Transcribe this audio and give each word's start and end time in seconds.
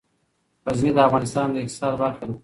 غزني 0.67 0.91
د 0.95 0.99
افغانستان 1.07 1.47
د 1.51 1.55
اقتصاد 1.63 1.93
برخه 2.01 2.23
ده. 2.29 2.35